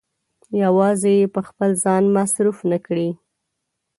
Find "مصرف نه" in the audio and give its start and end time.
2.17-2.77